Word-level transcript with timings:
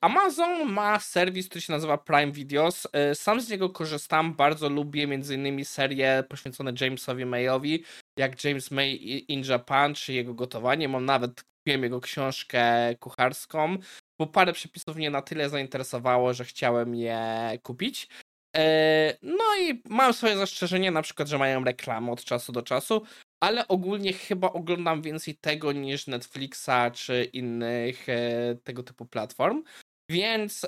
Amazon 0.00 0.72
ma 0.72 1.00
serwis, 1.00 1.48
który 1.48 1.60
się 1.60 1.72
nazywa 1.72 1.98
Prime 1.98 2.32
Videos. 2.32 2.86
Sam 3.14 3.40
z 3.40 3.50
niego 3.50 3.70
korzystam, 3.70 4.34
bardzo 4.34 4.68
lubię 4.68 5.02
innymi 5.34 5.64
serię 5.64 6.24
poświęcone 6.28 6.72
Jamesowi 6.80 7.24
Mayowi, 7.24 7.84
jak 8.18 8.44
James 8.44 8.70
May 8.70 9.24
in 9.28 9.42
Japan, 9.44 9.94
czy 9.94 10.12
jego 10.12 10.34
gotowanie. 10.34 10.88
Mam 10.88 11.04
nawet, 11.04 11.42
kupiłem 11.42 11.82
jego 11.82 12.00
książkę 12.00 12.94
kucharską, 13.00 13.76
bo 14.18 14.26
parę 14.26 14.52
przepisów 14.52 14.96
mnie 14.96 15.10
na 15.10 15.22
tyle 15.22 15.48
zainteresowało, 15.48 16.34
że 16.34 16.44
chciałem 16.44 16.94
je 16.94 17.20
kupić. 17.62 18.08
E, 18.56 19.16
no 19.22 19.44
i 19.60 19.82
mam 19.88 20.12
swoje 20.12 20.36
zastrzeżenie, 20.36 20.90
na 20.90 21.02
przykład, 21.02 21.28
że 21.28 21.38
mają 21.38 21.64
reklamę 21.64 22.12
od 22.12 22.24
czasu 22.24 22.52
do 22.52 22.62
czasu, 22.62 23.02
ale 23.42 23.68
ogólnie 23.68 24.12
chyba 24.12 24.52
oglądam 24.52 25.02
więcej 25.02 25.34
tego 25.36 25.72
niż 25.72 26.06
Netflixa 26.06 26.90
czy 26.94 27.24
innych 27.24 28.08
e, 28.08 28.56
tego 28.64 28.82
typu 28.82 29.06
platform. 29.06 29.62
Więc 30.10 30.60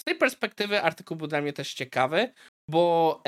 z 0.00 0.04
tej 0.04 0.14
perspektywy 0.14 0.82
artykuł 0.82 1.16
był 1.16 1.26
dla 1.26 1.40
mnie 1.40 1.52
też 1.52 1.74
ciekawy, 1.74 2.32
bo 2.70 3.22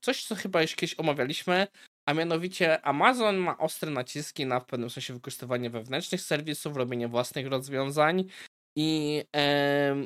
coś, 0.00 0.24
co 0.24 0.34
chyba 0.34 0.62
już 0.62 0.74
kiedyś 0.74 1.00
omawialiśmy, 1.00 1.66
a 2.06 2.14
mianowicie 2.14 2.82
Amazon 2.86 3.36
ma 3.36 3.58
ostre 3.58 3.90
naciski 3.90 4.46
na 4.46 4.60
w 4.60 4.66
pewnym 4.66 4.90
sensie 4.90 5.14
wykorzystywanie 5.14 5.70
wewnętrznych 5.70 6.20
serwisów, 6.20 6.76
robienie 6.76 7.08
własnych 7.08 7.46
rozwiązań 7.46 8.24
i 8.76 9.22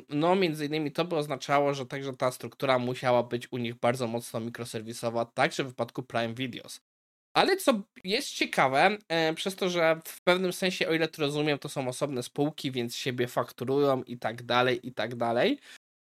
no 0.09 0.35
między 0.35 0.65
innymi 0.65 0.91
to 0.91 1.05
by 1.05 1.15
oznaczało, 1.15 1.73
że 1.73 1.85
także 1.85 2.13
ta 2.13 2.31
struktura 2.31 2.79
musiała 2.79 3.23
być 3.23 3.51
u 3.51 3.57
nich 3.57 3.75
bardzo 3.75 4.07
mocno 4.07 4.39
mikroserwisowa, 4.39 5.25
także 5.25 5.63
w 5.63 5.67
wypadku 5.67 6.03
Prime 6.03 6.33
Videos. 6.33 6.81
Ale 7.33 7.57
co 7.57 7.81
jest 8.03 8.29
ciekawe, 8.29 8.97
przez 9.35 9.55
to, 9.55 9.69
że 9.69 9.99
w 10.05 10.21
pewnym 10.21 10.53
sensie, 10.53 10.87
o 10.87 10.93
ile 10.93 11.07
to 11.07 11.21
rozumiem, 11.21 11.59
to 11.59 11.69
są 11.69 11.87
osobne 11.87 12.23
spółki, 12.23 12.71
więc 12.71 12.95
siebie 12.95 13.27
fakturują 13.27 14.03
i 14.03 14.17
tak 14.17 14.43
dalej, 14.43 14.87
i 14.87 14.93
tak 14.93 15.15
dalej, 15.15 15.59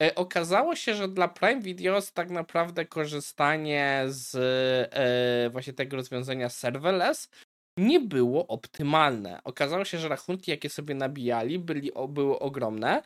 E, 0.03 0.14
okazało 0.14 0.77
się, 0.77 0.94
że 0.94 1.09
dla 1.09 1.28
Prime 1.28 1.61
Videos 1.61 2.12
tak 2.12 2.31
naprawdę 2.31 2.87
korzystanie 2.87 4.05
z 4.06 4.34
e, 4.93 5.50
właśnie 5.50 5.72
tego 5.72 5.97
rozwiązania 5.97 6.49
serverless 6.49 7.28
nie 7.78 8.00
było 8.00 8.47
optymalne. 8.47 9.41
Okazało 9.44 9.84
się, 9.84 9.99
że 9.99 10.09
rachunki, 10.09 10.50
jakie 10.50 10.69
sobie 10.69 10.94
nabijali, 10.94 11.59
byli, 11.59 11.91
były 12.09 12.38
ogromne. 12.38 13.03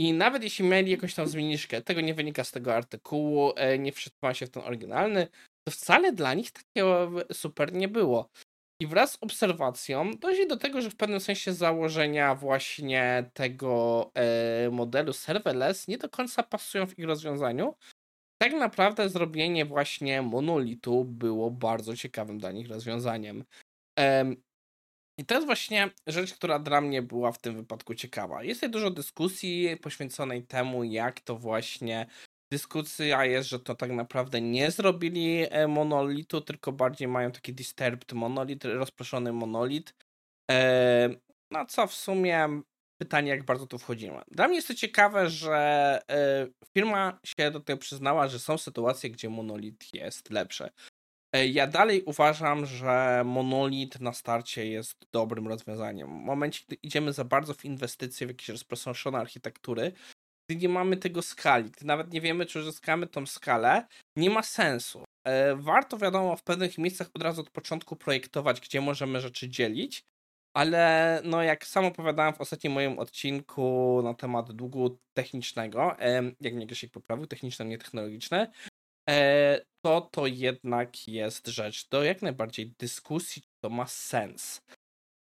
I 0.00 0.12
nawet 0.12 0.42
jeśli 0.42 0.64
mieli 0.64 0.90
jakąś 0.90 1.14
tam 1.14 1.26
zmniejszkę, 1.26 1.82
tego 1.82 2.00
nie 2.00 2.14
wynika 2.14 2.44
z 2.44 2.50
tego 2.50 2.74
artykułu, 2.74 3.52
e, 3.56 3.78
nie 3.78 3.92
wszedłem 3.92 4.34
się 4.34 4.46
w 4.46 4.50
ten 4.50 4.62
oryginalny, 4.62 5.28
to 5.68 5.72
wcale 5.72 6.12
dla 6.12 6.34
nich 6.34 6.50
takiego 6.50 7.10
super 7.32 7.72
nie 7.72 7.88
było. 7.88 8.28
I 8.80 8.86
wraz 8.86 9.12
z 9.12 9.18
obserwacją 9.20 10.10
dojdzie 10.10 10.46
do 10.46 10.56
tego, 10.56 10.80
że 10.80 10.90
w 10.90 10.96
pewnym 10.96 11.20
sensie 11.20 11.52
założenia 11.52 12.34
właśnie 12.34 13.30
tego 13.34 14.10
e, 14.14 14.70
modelu 14.70 15.12
serverless 15.12 15.88
nie 15.88 15.98
do 15.98 16.08
końca 16.08 16.42
pasują 16.42 16.86
w 16.86 16.98
ich 16.98 17.04
rozwiązaniu. 17.04 17.74
Tak 18.42 18.52
naprawdę 18.52 19.08
zrobienie 19.08 19.64
właśnie 19.64 20.22
monolitu 20.22 21.04
było 21.04 21.50
bardzo 21.50 21.96
ciekawym 21.96 22.38
dla 22.38 22.52
nich 22.52 22.68
rozwiązaniem. 22.68 23.44
I 25.18 25.24
to 25.26 25.34
jest 25.34 25.46
właśnie 25.46 25.90
rzecz, 26.06 26.34
która 26.34 26.58
dla 26.58 26.80
mnie 26.80 27.02
była 27.02 27.32
w 27.32 27.38
tym 27.38 27.56
wypadku 27.56 27.94
ciekawa. 27.94 28.42
Jest 28.42 28.60
tutaj 28.60 28.70
dużo 28.70 28.90
dyskusji 28.90 29.76
poświęconej 29.76 30.46
temu, 30.46 30.84
jak 30.84 31.20
to 31.20 31.36
właśnie 31.36 32.06
Dyskusja 32.54 33.24
jest, 33.24 33.48
że 33.48 33.60
to 33.60 33.74
tak 33.74 33.90
naprawdę 33.90 34.40
nie 34.40 34.70
zrobili 34.70 35.46
e, 35.50 35.68
monolitu, 35.68 36.40
tylko 36.40 36.72
bardziej 36.72 37.08
mają 37.08 37.32
taki 37.32 37.54
disturbed 37.54 38.12
monolit, 38.12 38.64
rozproszony 38.64 39.32
monolit. 39.32 39.94
No 41.50 41.66
co 41.66 41.86
w 41.86 41.94
sumie 41.94 42.48
pytanie, 43.02 43.30
jak 43.30 43.44
bardzo 43.44 43.66
tu 43.66 43.78
wchodzimy. 43.78 44.20
Dla 44.30 44.48
mnie 44.48 44.56
jest 44.56 44.68
to 44.68 44.74
ciekawe, 44.74 45.30
że 45.30 45.58
e, 46.10 46.46
firma 46.74 47.18
się 47.26 47.50
do 47.50 47.60
tego 47.60 47.78
przyznała, 47.78 48.28
że 48.28 48.38
są 48.38 48.58
sytuacje, 48.58 49.10
gdzie 49.10 49.28
monolit 49.28 49.94
jest 49.94 50.30
lepszy. 50.30 50.70
Ja 51.42 51.66
dalej 51.66 52.02
uważam, 52.02 52.66
że 52.66 53.22
monolit 53.24 54.00
na 54.00 54.12
starcie 54.12 54.66
jest 54.66 54.94
dobrym 55.12 55.48
rozwiązaniem. 55.48 56.08
W 56.08 56.24
momencie, 56.24 56.64
gdy 56.66 56.76
idziemy 56.82 57.12
za 57.12 57.24
bardzo 57.24 57.54
w 57.54 57.64
inwestycje, 57.64 58.26
w 58.26 58.30
jakieś 58.30 58.48
rozproszone 58.48 59.18
architektury, 59.18 59.92
gdy 60.48 60.60
nie 60.60 60.68
mamy 60.68 60.96
tego 60.96 61.22
skali, 61.22 61.70
gdy 61.70 61.86
nawet 61.86 62.12
nie 62.12 62.20
wiemy, 62.20 62.46
czy 62.46 62.58
uzyskamy 62.58 63.06
tą 63.06 63.26
skalę, 63.26 63.86
nie 64.16 64.30
ma 64.30 64.42
sensu. 64.42 65.04
E, 65.26 65.56
warto, 65.56 65.98
wiadomo, 65.98 66.36
w 66.36 66.42
pewnych 66.42 66.78
miejscach 66.78 67.10
od 67.14 67.22
razu 67.22 67.40
od 67.40 67.50
początku 67.50 67.96
projektować, 67.96 68.60
gdzie 68.60 68.80
możemy 68.80 69.20
rzeczy 69.20 69.48
dzielić, 69.48 70.02
ale 70.56 71.20
no 71.24 71.42
jak 71.42 71.66
sam 71.66 71.84
opowiadałem 71.84 72.34
w 72.34 72.40
ostatnim 72.40 72.72
moim 72.72 72.98
odcinku 72.98 74.00
na 74.04 74.14
temat 74.14 74.52
długu 74.52 74.98
technicznego, 75.14 75.96
jak 76.40 76.54
mnie 76.54 76.66
Grzesiek 76.66 76.90
poprawił, 76.90 77.26
techniczne, 77.26 77.64
nie 77.64 77.78
technologiczne, 77.78 78.40
e, 78.42 78.73
to 79.84 80.00
to 80.00 80.26
jednak 80.26 81.08
jest 81.08 81.46
rzecz 81.46 81.88
do 81.88 82.04
jak 82.04 82.22
najbardziej 82.22 82.74
dyskusji, 82.78 83.42
czy 83.42 83.48
to 83.64 83.70
ma 83.70 83.86
sens. 83.86 84.60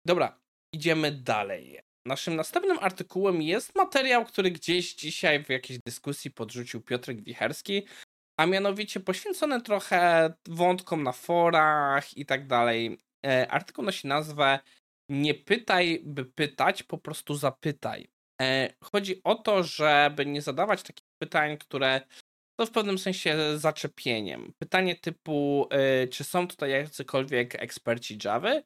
Dobra, 0.07 0.41
idziemy 0.75 1.13
dalej. 1.13 1.81
Naszym 2.07 2.37
następnym 2.37 2.79
artykułem 2.79 3.43
jest 3.43 3.75
materiał, 3.75 4.25
który 4.25 4.51
gdzieś 4.51 4.95
dzisiaj 4.95 5.45
w 5.45 5.49
jakiejś 5.49 5.79
dyskusji 5.87 6.31
podrzucił 6.31 6.83
Piotrek 6.83 7.23
Wicherski, 7.23 7.83
a 8.41 8.47
mianowicie 8.47 9.01
poświęcony 9.01 9.63
trochę 9.63 10.33
wątkom 10.49 11.03
na 11.03 11.13
forach 11.13 12.17
i 12.17 12.27
tak 12.27 12.47
dalej. 12.47 12.99
E, 13.27 13.51
artykuł 13.51 13.85
nosi 13.85 14.07
nazwę 14.09 14.59
Nie 15.11 15.35
pytaj, 15.35 16.03
by 16.05 16.25
pytać, 16.25 16.83
po 16.83 16.99
prostu 16.99 17.35
zapytaj. 17.35 18.09
E, 18.43 18.75
chodzi 18.85 19.21
o 19.25 19.35
to, 19.35 19.63
żeby 19.63 20.27
nie 20.27 20.43
zadawać 20.43 20.83
takich 20.83 21.07
pytań, 21.23 21.59
które 21.59 22.01
to 22.57 22.67
w 22.67 22.71
pewnym 22.71 22.99
sensie 22.99 23.59
zaczepieniem. 23.59 24.53
Pytanie 24.59 24.97
typu, 24.97 25.69
e, 25.71 26.09
czy 26.09 26.25
są 26.25 26.49
tutaj 26.49 26.71
jacykolwiek 26.71 27.63
eksperci 27.63 28.19
Java? 28.25 28.63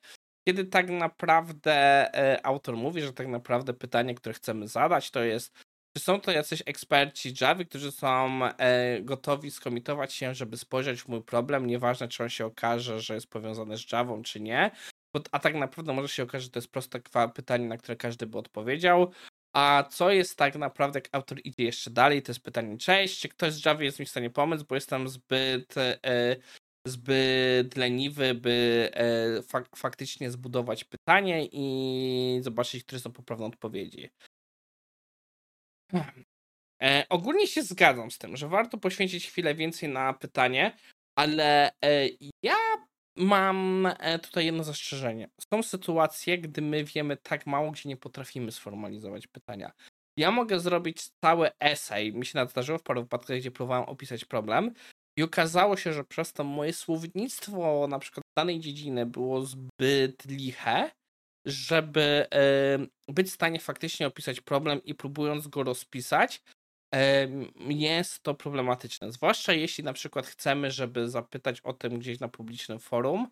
kiedy 0.49 0.65
tak 0.65 0.91
naprawdę 0.91 1.75
e, 2.15 2.47
autor 2.47 2.77
mówi, 2.77 3.03
że 3.03 3.13
tak 3.13 3.29
naprawdę 3.29 3.75
pytanie, 3.75 4.15
które 4.15 4.33
chcemy 4.33 4.69
zadać, 4.69 5.11
to 5.11 5.25
jest, 5.25 5.53
czy 5.97 6.05
są 6.05 6.21
to 6.21 6.31
jacyś 6.31 6.63
eksperci 6.67 7.35
Java, 7.41 7.65
którzy 7.65 7.93
są 7.93 8.41
e, 8.45 9.01
gotowi 9.03 9.51
skomitować 9.51 10.13
się, 10.13 10.35
żeby 10.35 10.57
spojrzeć 10.57 11.03
w 11.03 11.09
mój 11.09 11.23
problem, 11.23 11.67
nieważne 11.67 12.09
czy 12.09 12.23
on 12.23 12.29
się 12.29 12.47
okaże, 12.47 13.01
że 13.01 13.15
jest 13.15 13.31
powiązany 13.31 13.79
z 13.79 13.93
Javą, 13.93 14.23
czy 14.23 14.41
nie. 14.41 14.71
A 15.33 15.39
tak 15.39 15.55
naprawdę 15.55 15.93
może 15.93 16.09
się 16.09 16.23
okazać, 16.23 16.43
że 16.43 16.51
to 16.51 16.59
jest 16.59 16.73
proste 16.73 17.01
pytanie, 17.35 17.67
na 17.67 17.77
które 17.77 17.97
każdy 17.97 18.27
by 18.27 18.39
odpowiedział. 18.39 19.13
A 19.53 19.85
co 19.91 20.11
jest 20.11 20.39
tak 20.39 20.57
naprawdę, 20.57 20.99
jak 20.99 21.09
autor 21.13 21.41
idzie 21.45 21.65
jeszcze 21.65 21.91
dalej, 21.91 22.23
to 22.23 22.31
jest 22.31 22.43
pytanie, 22.43 22.79
cześć, 22.79 23.21
czy 23.21 23.29
ktoś 23.29 23.53
z 23.53 23.65
Java 23.65 23.83
jest 23.83 24.01
mi 24.01 24.07
w 24.07 24.11
stanie 24.11 24.31
pomóc, 24.31 24.63
bo 24.63 24.75
jestem 24.75 25.09
zbyt 25.09 25.77
e, 25.77 26.37
zbyt 26.87 27.77
leniwy, 27.77 28.35
by 28.35 28.91
e, 28.93 29.43
fak 29.43 29.77
faktycznie 29.77 30.31
zbudować 30.31 30.85
pytanie 30.85 31.49
i 31.53 32.39
zobaczyć, 32.43 32.85
które 32.85 33.01
są 33.01 33.13
poprawne 33.13 33.47
odpowiedzi. 33.47 34.11
E, 36.83 37.07
ogólnie 37.09 37.47
się 37.47 37.63
zgadzam 37.63 38.11
z 38.11 38.19
tym, 38.19 38.37
że 38.37 38.49
warto 38.49 38.79
poświęcić 38.79 39.27
chwilę 39.27 39.55
więcej 39.55 39.89
na 39.89 40.13
pytanie, 40.13 40.77
ale 41.19 41.73
e, 41.85 42.09
ja 42.43 42.57
mam 43.21 43.87
e, 43.87 44.19
tutaj 44.19 44.45
jedno 44.45 44.65
zastrzeżenie. 44.65 45.29
Są 45.55 45.63
sytuacje, 45.63 46.39
gdy 46.39 46.63
my 46.63 46.85
wiemy 46.85 47.17
tak 47.17 47.47
mało, 47.47 47.71
gdzie 47.71 47.89
nie 47.89 47.97
potrafimy 47.97 48.53
sformalizować 48.53 49.27
pytania. 49.27 49.73
Ja 50.17 50.31
mogę 50.31 50.61
zrobić 50.61 51.09
cały 51.25 51.51
esej. 51.59 52.13
Mi 52.13 52.27
się 52.27 52.33
nawet 52.39 52.51
zdarzyło 52.51 52.79
w 52.79 52.83
paru 52.83 53.03
wypadkach, 53.03 53.39
gdzie 53.39 53.51
próbowałem 53.51 53.85
opisać 53.85 54.25
problem. 54.25 54.75
I 55.19 55.23
okazało 55.23 55.77
się, 55.77 55.93
że 55.93 56.05
przez 56.05 56.33
to 56.33 56.45
moje 56.45 56.73
słownictwo 56.73 57.87
na 57.91 57.99
przykład 57.99 58.23
danej 58.39 58.61
dziedziny 58.61 59.07
było 59.07 59.47
zbyt 59.47 60.25
liche, 60.25 60.91
żeby 61.47 62.27
być 63.09 63.29
w 63.29 63.35
stanie 63.35 63.61
faktycznie 63.61 64.07
opisać 64.07 64.41
problem 64.41 64.85
i 64.85 64.95
próbując 64.95 65.49
go 65.49 65.63
rozpisać, 65.63 66.43
jest 67.69 68.23
to 68.23 68.35
problematyczne. 68.35 69.13
Zwłaszcza 69.13 69.53
jeśli 69.53 69.85
na 69.85 69.93
przykład 69.93 70.27
chcemy, 70.27 70.71
żeby 70.71 71.11
zapytać 71.11 71.61
o 71.61 71.73
tym 71.73 71.99
gdzieś 71.99 72.21
na 72.21 72.29
publicznym 72.29 72.79
forum 72.79 73.29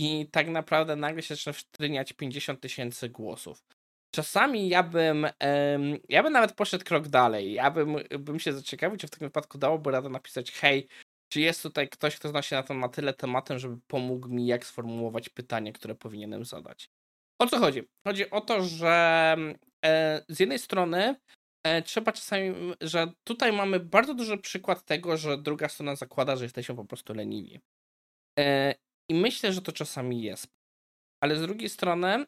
i 0.00 0.28
tak 0.30 0.48
naprawdę 0.48 0.96
nagle 0.96 1.22
się 1.22 1.34
zaczyna 1.34 1.52
wtryniać 1.52 2.12
50 2.12 2.60
tysięcy 2.60 3.08
głosów. 3.08 3.64
Czasami 4.14 4.68
ja 4.68 4.82
bym, 4.82 5.26
ja 6.08 6.22
bym 6.22 6.32
nawet 6.32 6.52
poszedł 6.52 6.84
krok 6.84 7.08
dalej. 7.08 7.52
Ja 7.52 7.70
bym, 7.70 7.96
bym 8.18 8.40
się 8.40 8.52
zaciekawił, 8.52 8.98
czy 8.98 9.06
w 9.06 9.10
takim 9.10 9.28
wypadku 9.28 9.58
dałoby 9.58 9.90
radę 9.90 10.08
napisać 10.08 10.52
hej, 10.52 10.88
czy 11.28 11.40
jest 11.40 11.62
tutaj 11.62 11.88
ktoś, 11.88 12.16
kto 12.16 12.28
zna 12.28 12.42
się 12.42 12.56
na, 12.56 12.62
to, 12.62 12.74
na 12.74 12.88
tyle 12.88 13.14
tematem, 13.14 13.58
żeby 13.58 13.78
pomógł 13.86 14.28
mi, 14.28 14.46
jak 14.46 14.66
sformułować 14.66 15.28
pytanie, 15.28 15.72
które 15.72 15.94
powinienem 15.94 16.44
zadać. 16.44 16.90
O 17.38 17.46
co 17.46 17.58
chodzi? 17.58 17.82
Chodzi 18.06 18.30
o 18.30 18.40
to, 18.40 18.62
że 18.62 19.36
e, 19.84 20.24
z 20.28 20.40
jednej 20.40 20.58
strony 20.58 21.14
trzeba 21.84 22.12
czasami, 22.12 22.54
że 22.80 23.12
tutaj 23.24 23.52
mamy 23.52 23.80
bardzo 23.80 24.14
duży 24.14 24.38
przykład 24.38 24.84
tego, 24.84 25.16
że 25.16 25.38
druga 25.38 25.68
strona 25.68 25.96
zakłada, 25.96 26.36
że 26.36 26.44
jesteśmy 26.44 26.74
po 26.74 26.84
prostu 26.84 27.14
leniwi. 27.14 27.60
E, 28.38 28.74
I 29.10 29.14
myślę, 29.14 29.52
że 29.52 29.62
to 29.62 29.72
czasami 29.72 30.22
jest. 30.22 30.46
Ale 31.22 31.36
z 31.36 31.42
drugiej 31.42 31.68
strony, 31.68 32.24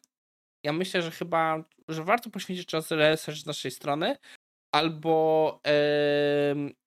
ja 0.65 0.73
myślę, 0.73 1.01
że 1.01 1.11
chyba, 1.11 1.63
że 1.87 2.03
warto 2.03 2.29
poświęcić 2.29 2.67
czas 2.67 2.91
research 2.91 3.39
z 3.39 3.45
naszej 3.45 3.71
strony, 3.71 4.17
albo 4.75 5.59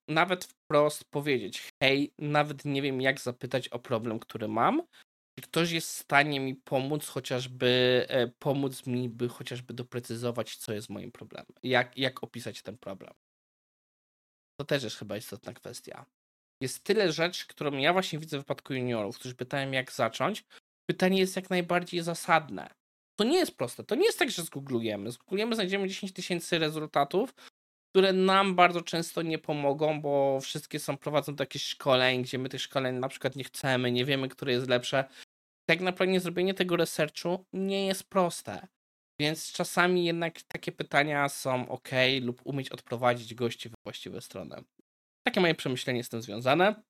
nawet 0.09 0.45
wprost 0.45 1.05
powiedzieć, 1.05 1.71
hej, 1.83 2.13
nawet 2.19 2.65
nie 2.65 2.83
wiem 2.83 3.01
jak 3.01 3.21
zapytać 3.21 3.69
o 3.69 3.79
problem, 3.79 4.19
który 4.19 4.49
mam, 4.49 4.83
ktoś 5.41 5.71
jest 5.71 5.89
w 5.89 5.99
stanie 5.99 6.41
mi 6.41 6.55
pomóc, 6.55 7.07
chociażby 7.07 8.05
e, 8.09 8.29
pomóc 8.29 8.87
mi, 8.87 9.09
by 9.09 9.29
chociażby 9.29 9.75
doprecyzować, 9.75 10.57
co 10.57 10.73
jest 10.73 10.91
moim 10.91 11.13
problemem, 11.13 11.53
jak, 11.63 11.99
jak 11.99 12.25
opisać 12.25 12.63
ten 12.63 12.79
problem. 12.79 13.15
To 14.61 14.65
też 14.65 14.83
jest 14.83 14.97
chyba 14.97 15.17
istotna 15.17 15.53
kwestia. 15.53 16.07
Jest 16.61 16.85
tyle 16.85 17.13
rzeczy, 17.13 17.47
którą 17.47 17.73
ja 17.73 17.93
właśnie 17.93 18.19
widzę 18.19 18.37
w 18.37 18.41
wypadku 18.41 18.75
juniorów, 18.75 19.19
którzy 19.19 19.35
pytają, 19.35 19.71
jak 19.71 19.93
zacząć. 19.93 20.45
Pytanie 20.87 21.19
jest 21.19 21.37
jak 21.37 21.51
najbardziej 21.51 22.03
zasadne. 22.03 22.71
To 23.19 23.25
nie 23.25 23.39
jest 23.39 23.57
proste. 23.57 23.85
To 23.85 23.95
nie 23.95 24.05
jest 24.05 24.19
tak, 24.19 24.31
że 24.31 24.43
zgooglujemy. 24.43 25.11
Zgooglujemy, 25.11 25.55
znajdziemy 25.55 25.89
10 25.89 26.13
tysięcy 26.13 26.59
rezultatów, 26.59 27.35
które 27.91 28.13
nam 28.13 28.55
bardzo 28.55 28.83
często 28.83 29.23
nie 29.23 29.39
pomogą, 29.39 30.01
bo 30.01 30.41
wszystkie 30.41 30.79
są 30.79 30.97
prowadzone 30.97 31.37
do 31.37 31.43
jakichś 31.43 31.65
szkoleń, 31.65 32.23
gdzie 32.23 32.39
my 32.39 32.49
tych 32.49 32.63
szkoleń 32.63 32.97
na 32.97 33.09
przykład 33.09 33.37
nie 33.37 33.45
chcemy, 33.45 33.93
nie 33.93 34.05
wiemy, 34.05 34.29
które 34.29 34.53
jest 34.53 34.69
lepsze. 34.69 35.05
Tak 35.71 35.81
naprawdę 35.81 36.21
zrobienie 36.21 36.55
tego 36.55 36.77
researchu 36.77 37.45
nie 37.53 37.87
jest 37.87 38.05
proste. 38.05 38.67
Więc 39.21 39.53
czasami 39.53 40.05
jednak 40.05 40.43
takie 40.43 40.73
pytania 40.73 41.29
są 41.29 41.69
ok, 41.69 41.89
lub 42.23 42.41
umieć 42.45 42.69
odprowadzić 42.69 43.35
gości 43.35 43.69
w 43.69 43.73
właściwą 43.87 44.21
stronę. 44.21 44.63
Takie 45.27 45.41
moje 45.41 45.55
przemyślenie 45.55 46.05
z 46.05 46.09
tym 46.09 46.23
związane. 46.23 46.83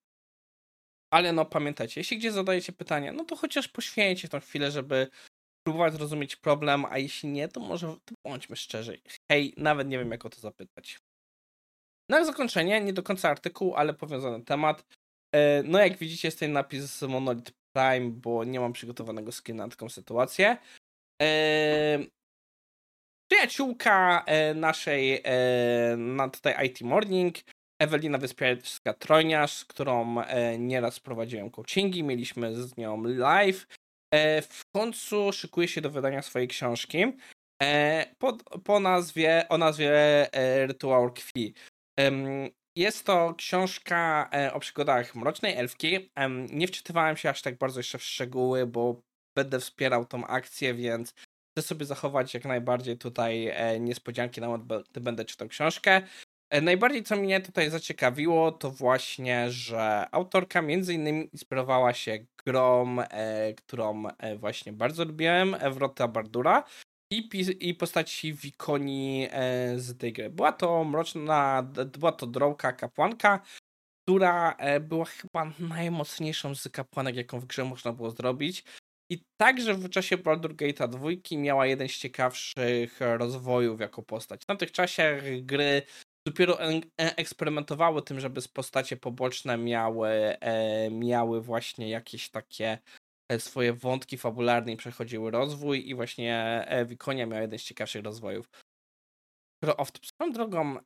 Ale 1.13 1.33
no 1.33 1.45
pamiętajcie, 1.45 2.01
jeśli 2.01 2.19
gdzie 2.19 2.33
zadajecie 2.33 2.73
pytania, 2.73 3.13
no 3.13 3.25
to 3.25 3.37
chociaż 3.37 3.69
poświęćcie 3.69 4.29
tą 4.29 4.41
chwilę, 4.41 4.71
żeby 4.71 5.09
próbować 5.67 5.93
zrozumieć 5.93 6.37
problem, 6.37 6.85
a 6.85 6.99
jeśli 6.99 7.29
nie, 7.29 7.49
to 7.49 7.61
może 7.61 7.87
to 7.87 8.15
bądźmy 8.27 8.57
szczerzy. 8.57 9.01
Hej, 9.33 9.55
nawet 9.57 9.89
nie 9.89 9.99
wiem, 9.99 10.11
jak 10.11 10.27
o 10.27 10.31
to 10.31 10.41
zapytać. 10.41 10.99
Na 12.11 12.25
zakończenie, 12.25 12.81
nie 12.81 12.93
do 12.93 13.03
końca 13.03 13.31
artykuł, 13.31 13.75
ale 13.75 13.95
powiązany 13.95 14.45
temat. 14.45 14.85
E, 15.35 15.63
no, 15.63 15.79
jak 15.79 15.99
widzicie, 15.99 16.29
jest 16.29 16.39
ten 16.39 16.53
napis 16.53 17.03
Monolith 17.03 17.60
Prime, 17.73 18.11
bo 18.11 18.45
nie 18.45 18.61
mam 18.61 18.73
przygotowanego 18.73 19.33
skina 19.33 19.65
na 19.65 19.71
taką 19.71 19.89
sytuację. 19.89 20.57
E, 21.23 21.99
przyjaciółka 23.31 24.25
e, 24.27 24.55
naszej 24.55 25.23
na 25.97 26.29
tutaj 26.29 26.67
IT 26.67 26.81
Morning, 26.81 27.37
Ewelina 27.83 28.19
Wyspiarska-Trojniarz, 28.19 29.53
z 29.53 29.65
którą 29.65 30.17
nieraz 30.59 31.01
prowadziłem 31.01 31.51
coachingi, 31.51 32.03
mieliśmy 32.03 32.55
z 32.55 32.77
nią 32.77 33.03
live 33.05 33.67
E, 34.15 34.43
w 34.43 34.71
końcu 34.73 35.33
szykuje 35.33 35.69
się 35.69 35.81
do 35.81 35.91
wydania 35.91 36.23
swojej 36.23 36.49
książki 36.49 36.99
e, 37.63 38.07
po, 38.19 38.37
po 38.65 38.81
nazwie, 38.81 39.47
o 39.49 39.59
nazwie 39.59 39.93
e, 40.35 40.67
Rytuał 40.67 41.13
Krwi. 41.13 41.55
Jest 42.77 43.07
to 43.07 43.35
książka 43.35 44.31
o 44.53 44.61
przygodach 44.61 45.15
Mrocznej 45.15 45.57
Elfki. 45.57 46.11
Nie 46.51 46.69
wczytywałem 46.69 47.17
się 47.17 47.31
aż 47.31 47.43
tak 47.43 47.59
bardzo 47.59 47.81
jeszcze 47.81 47.99
w 47.99 48.03
szczegóły, 48.03 48.67
bo 48.67 49.03
będę 49.37 49.61
wspierał 49.61 50.05
tą 50.07 50.27
akcję, 50.27 50.75
więc 50.75 51.15
chcę 51.53 51.63
sobie 51.63 51.87
zachować 51.87 52.35
jak 52.35 52.45
najbardziej 52.45 52.99
tutaj 52.99 53.55
niespodzianki, 53.81 54.41
nawet 54.41 54.63
będę 55.01 55.25
czytał 55.25 55.49
książkę. 55.49 56.03
Najbardziej 56.63 57.03
co 57.03 57.17
mnie 57.17 57.41
tutaj 57.41 57.71
zaciekawiło, 57.71 58.53
to 58.53 58.71
właśnie, 58.71 59.51
że 59.51 60.07
autorka 60.13 60.63
między 60.63 60.95
innymi 60.95 61.29
inspirowała 61.33 61.95
się 61.95 62.19
grą, 62.47 62.97
e, 63.01 63.55
którą 63.55 64.07
e, 64.07 64.37
właśnie 64.37 64.73
bardzo 64.73 65.05
lubiłem, 65.05 65.57
Ewrota 65.61 66.09
Bardura 66.09 66.65
i, 67.11 67.29
i 67.61 67.75
postaci 67.75 68.35
Wikoni 68.35 69.29
e, 69.31 69.79
z 69.79 69.99
tej 69.99 70.13
gry. 70.13 70.31
Była 70.31 70.53
to 70.53 70.85
mroczna, 70.85 71.63
była 71.99 72.13
to 72.13 72.27
drołka 72.27 72.73
kapłanka, 72.73 73.41
która 74.03 74.53
e, 74.59 74.81
była 74.81 75.05
chyba 75.05 75.53
najmocniejszą 75.59 76.55
z 76.55 76.69
kapłanek, 76.69 77.17
jaką 77.17 77.41
w 77.41 77.45
grze 77.45 77.65
można 77.65 77.93
było 77.93 78.11
zrobić. 78.11 78.65
I 79.13 79.23
także 79.41 79.75
w 79.75 79.91
czasie 79.91 80.19
Baldur 80.19 80.55
Gate'a 80.55 80.89
2 80.89 81.39
miała 81.39 81.67
jeden 81.67 81.89
z 81.89 81.99
ciekawszych 81.99 83.01
rozwojów 83.01 83.81
jako 83.81 84.03
postać. 84.03 84.43
W 84.43 84.47
tamtych 84.47 84.73
czasach 84.73 85.23
gry 85.43 85.83
dopiero 86.27 86.63
e, 86.63 86.83
eksperymentowały 86.97 88.03
tym, 88.03 88.21
żeby 88.21 88.41
postacie 88.55 88.97
poboczne 88.97 89.59
miały, 89.59 90.37
miały 90.91 91.41
właśnie 91.41 91.91
jakieś 91.91 92.31
takie 92.31 92.79
swoje 93.39 93.73
wątki 93.73 94.19
fabularne 94.19 94.73
i 94.73 94.77
przechodziły 94.77 95.31
rozwój 95.31 95.89
i 95.89 95.95
właśnie 95.95 96.67
Wikonia 96.87 97.27
miała 97.27 97.43
jeden 97.43 97.59
z 97.59 97.63
ciekawszych 97.63 98.05
rozwojów. 98.05 98.51
Off 99.77 99.91
swoją 100.03 100.33
drogą, 100.33 100.77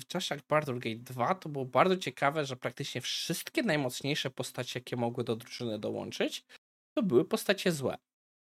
w 0.00 0.06
czasach 0.06 0.38
Baldur 0.48 0.78
Gate 0.78 0.96
2 0.96 1.34
to 1.34 1.48
było 1.48 1.64
bardzo 1.64 1.96
ciekawe, 1.96 2.44
że 2.44 2.56
praktycznie 2.56 3.00
wszystkie 3.00 3.62
najmocniejsze 3.62 4.30
postacie, 4.30 4.80
jakie 4.80 4.96
mogły 4.96 5.24
do 5.24 5.36
drużyny 5.36 5.78
dołączyć, 5.78 6.44
to 6.94 7.02
były 7.02 7.24
postacie 7.24 7.72
złe. 7.72 7.96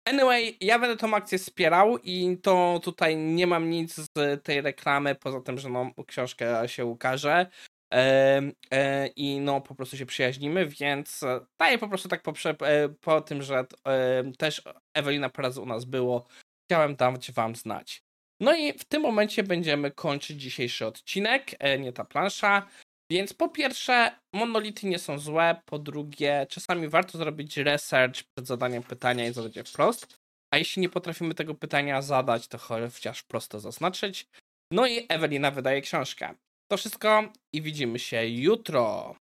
Anyway, 0.05 0.57
ja 0.61 0.79
będę 0.79 0.97
tą 0.97 1.15
akcję 1.15 1.37
wspierał 1.37 1.97
i 1.97 2.37
to 2.37 2.79
tutaj 2.83 3.17
nie 3.17 3.47
mam 3.47 3.69
nic 3.69 3.95
z 3.95 4.43
tej 4.43 4.61
reklamy, 4.61 5.15
poza 5.15 5.41
tym, 5.41 5.57
że 5.57 5.69
no, 5.69 5.91
książka 6.07 6.67
się 6.67 6.85
ukaże. 6.85 7.49
E, 7.93 8.41
e, 8.71 9.07
I 9.07 9.39
no 9.39 9.61
po 9.61 9.75
prostu 9.75 9.97
się 9.97 10.05
przyjaźnimy, 10.05 10.67
więc 10.67 11.21
daję 11.59 11.77
po 11.77 11.87
prostu 11.87 12.09
tak 12.09 12.21
po, 12.21 12.33
e, 12.61 12.89
po 12.89 13.21
tym, 13.21 13.41
że 13.41 13.65
e, 13.87 14.23
też 14.37 14.63
Ewelina 14.93 15.29
Perez 15.29 15.57
u 15.57 15.65
nas 15.65 15.85
było, 15.85 16.27
chciałem 16.67 16.95
dać 16.95 17.31
wam 17.31 17.55
znać. 17.55 18.03
No 18.41 18.55
i 18.55 18.73
w 18.73 18.83
tym 18.85 19.01
momencie 19.01 19.43
będziemy 19.43 19.91
kończyć 19.91 20.41
dzisiejszy 20.41 20.85
odcinek, 20.85 21.51
e, 21.59 21.79
nie 21.79 21.93
ta 21.93 22.05
plansza. 22.05 22.67
Więc 23.11 23.33
po 23.33 23.49
pierwsze, 23.49 24.11
monolity 24.33 24.87
nie 24.87 24.99
są 24.99 25.19
złe, 25.19 25.61
po 25.65 25.79
drugie, 25.79 26.47
czasami 26.49 26.87
warto 26.87 27.17
zrobić 27.17 27.57
research 27.57 28.23
przed 28.23 28.47
zadaniem 28.47 28.83
pytania 28.83 29.27
i 29.27 29.33
zadać 29.33 29.55
je 29.55 29.63
wprost. 29.63 30.17
A 30.53 30.57
jeśli 30.57 30.81
nie 30.81 30.89
potrafimy 30.89 31.35
tego 31.35 31.55
pytania 31.55 32.01
zadać, 32.01 32.47
to 32.47 32.57
chociaż 32.57 33.23
prosto 33.23 33.59
zaznaczyć. 33.59 34.27
No 34.71 34.87
i 34.87 35.05
Ewelina 35.09 35.51
wydaje 35.51 35.81
książkę. 35.81 36.35
To 36.71 36.77
wszystko 36.77 37.23
i 37.53 37.61
widzimy 37.61 37.99
się 37.99 38.27
jutro. 38.27 39.15